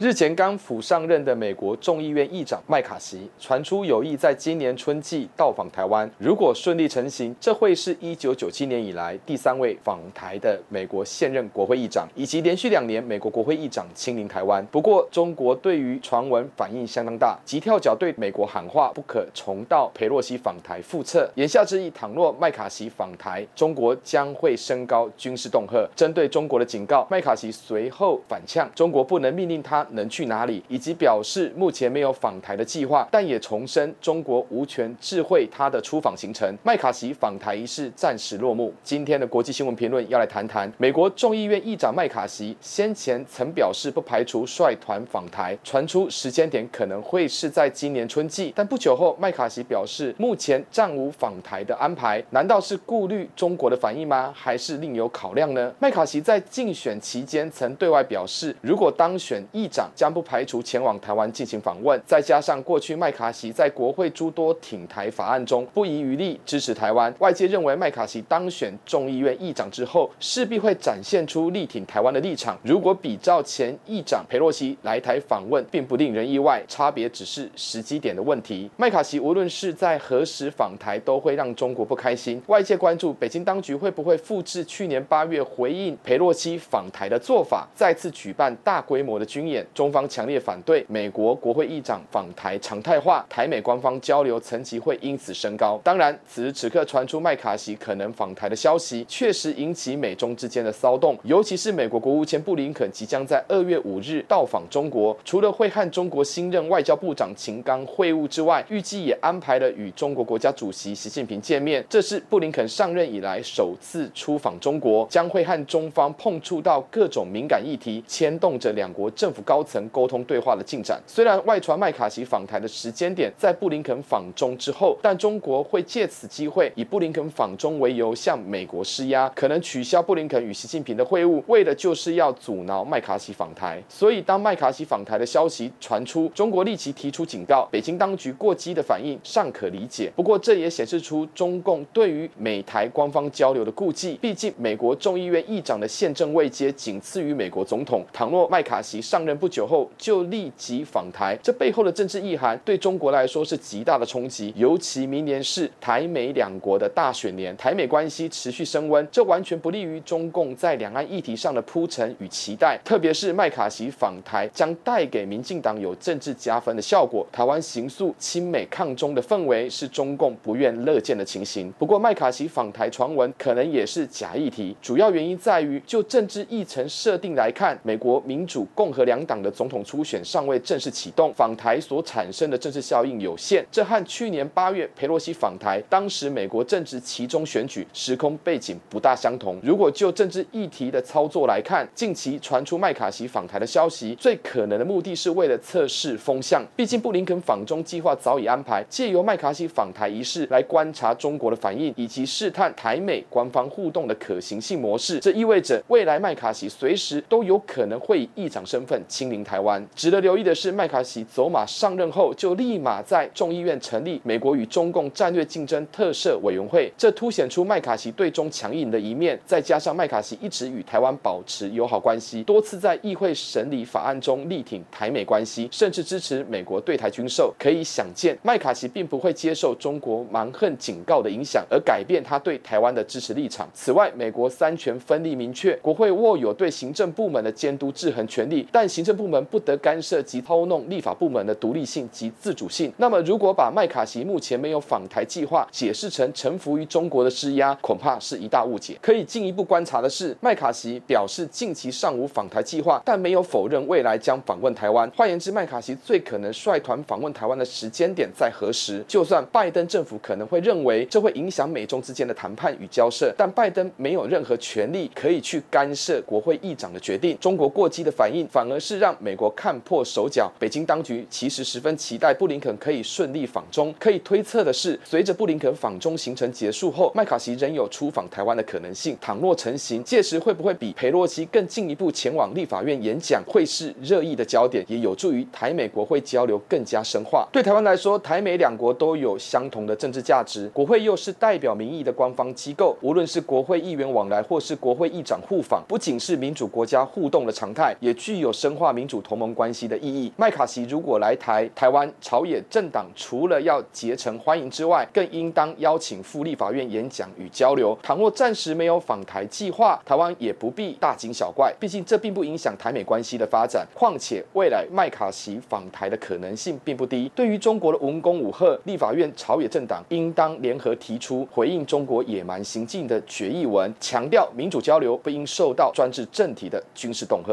[0.00, 14.64] 日前刚甫上任的美国众议院议长麦卡锡传出有意在今年春季到访台湾，如果顺利成行，这会是一九九七年以来第三位访台的美国现任国会议长，以及连续两年美国国会议长亲临台湾。
[14.66, 21.28] 不过，中国对于传闻反应相当大，急跳脚对美国喊话，不可重蹈裴洛西访台覆辙。
[21.34, 25.84] 言下之意，倘若麦卡锡访台，中国将会升高军事恫吓。
[25.96, 29.84] 针对中国的警告，麦卡锡随后反呛，中国不能命令他。
[29.92, 30.62] 能去哪里？
[30.68, 36.56] 以及表示目前没有访台的计划，但也重申中国无权智慧他的出访行程。
[36.62, 38.72] 麦卡锡访台仪式暂时落幕。
[38.82, 48.52] 今天的国际新闻评论要来谈谈，美国众议院议长麦卡锡先前曾表示不排除率团访台，传出时间点可能会是在今年春季。
[48.56, 52.24] 但不久后，麦卡锡表示目前暂无访台的安排。
[52.30, 54.32] 难道是顾虑中国的反应吗？
[54.34, 55.72] 还是另有考量呢？
[55.78, 72.58] 麦卡锡在竞选期间曾对外表示，如果当选议长，将不排除前往台湾进行访问，再加上过去麦卡锡在国会诸多挺台法案中不遗余力支持台湾，外界认为麦卡锡当选众议院议长之后，势必会展现出力挺台湾的立场。
[72.62, 78.70] 如果比照前议长佩洛西来台访问，并不令人意外，差别只是时机点的问题。
[78.76, 82.40] 麦卡锡无论是在何时访台，都会让中国不开心。
[82.46, 89.66] 外界关注北京当局会不会复制去年八月回应佩洛西访台的做法，再次举办大规模的军演。
[89.74, 95.80] 中方强烈反对美国国会议长访台常态化，台美官方交流层级会因此升高。
[95.84, 101.18] 当然，此时此刻传出麦卡锡可能访台的消息，确实引起美中之间的骚动。
[101.24, 111.84] 尤其是美国国务卿布林肯即将在二月五日到访中国，除了会和中国新任外交部长秦刚会晤之外，预计也安排了与中国国家主席习近平见面。
[111.88, 121.02] 这是布林肯上任以来首次出访中国，将会和中方碰触到各种敏感议题，牵动着两国政府高高层沟通对话的进展。
[121.04, 133.82] 虽然外传麦卡锡访台的时间点在布林肯访中之后，但中国会借此机会以布林肯访中为由向美国施压，可能取消布林肯与习近平的会晤，为的就是要阻挠麦卡锡访台。
[133.88, 140.12] 所以，当麦卡锡访台的消息传出，中国立即提出警告，北京当局过激的反应尚可理解。
[140.14, 144.14] 不过，这也显示出中共对于美台官方交流的顾忌。
[144.22, 148.04] 毕竟，美国众议院议长的宪政位阶仅次于美国总统。
[148.12, 154.52] 倘若麦卡锡上任不久后就立即访台，这背后的政治意涵对中国来说是极大的冲击。
[154.56, 162.78] 尤其明年是台美两国的大选年，台美关系持续升温，这完全不利于中共在两岸议题上的铺陈与期待。
[162.84, 171.72] 特别是麦卡锡访台将带给民进党有政治加分的效果，台湾形塑亲美抗中的氛围是中共不愿乐见的情形。
[171.78, 183.64] 不过，麦卡锡访台传闻可能也是假议题，主要原因在于就政治议程设定来看，美国民主共和两党的总统初选尚未正式启动，访台所产生的政治效应有限。
[183.70, 189.60] 这和去年八月佩洛西访台，当时美国正值其中选举，时空背景不大相同。
[189.62, 196.64] 如果就政治议题的操作来看，近期传出麦卡锡访台的消息，最可能的目的是为了测试风向。
[196.74, 205.18] 毕竟布林肯访中计划早已安排，借由麦卡锡访台仪式来观察中国的反应，以及试探台美官方互动的可行性模式。
[205.20, 209.84] 这意味着未来麦卡锡随时都有可能会以议长身份亲临台湾。
[209.96, 219.36] 值得留意的是，麦卡锡走马上任后，就立马在众议院成立美国与中共战略竞争特设委员会，这凸显出麦卡锡对中强硬的一面。
[219.44, 227.52] 再加上麦卡锡一直与台湾保持友好关系，多次在议会审理法案中力挺台美关系，甚至支持美国对台军售。
[227.58, 233.68] 可以想见，麦卡锡并不会接受中国蛮横警告的影响而改变他对台湾的支持立场。
[233.74, 242.92] 此外，美国三权分立明确，国会握有对行政部门的监督制衡权力，但行政部门不得干涉及操弄立法部门的独立性及自主性。
[242.98, 248.98] 那么，如果把麦卡锡目前没有访台计划解释成臣服于中国的施压，恐怕是一大误解。
[249.00, 255.10] 可以进一步观察的是，麦卡锡表示近期尚无访台计划，但没有否认未来将访问台湾。
[255.16, 259.02] 换言之，麦卡锡最可能率团访问台湾的时间点在何时？
[259.08, 267.34] 就算拜登政府可能会认为这会影响美中之间的谈判与交涉，但拜登没有任何权利可以去干涉国会议长的决定。
[267.40, 270.50] 中国过激的反应反而是让美国看破手脚。
[270.58, 273.94] 北京当局其实十分期待布林肯可以顺利访中。
[273.98, 279.16] 可以推测的是，随着布林肯访中行程结束后，麦卡锡仍有出访台湾的可能性。
[279.20, 287.46] 倘若成行，届时会不会比裴洛西更进一步前往立法院演讲，会是热议的焦点，也有助于台美国会交流更加深化。
[287.52, 300.32] 对台湾来说，台美两国都有相同的政治价值，国会又是代表民意的官方机构，无论是国会议员往来，或是国会议长互访，不仅是民主国家互动的常态，也具有深化民主同盟关系的意义。
[300.36, 307.96] 麦卡锡如果来台，台湾朝野政党除了要竭诚欢迎之外，更应当邀请赴立法院演讲与交流。
[308.02, 313.86] 倘若暂时没有访台计划，台湾也不必大惊小怪，毕竟这并不影响台美关系的发展。
[313.94, 317.30] 况且未来麦卡锡访台的可能性并不低。
[317.34, 327.52] 对于中国的文攻武吓，立法院朝野政党应当联合提出回应中国野蛮行径的决议文，强调民主交流不应受到专制政体的军事恫吓。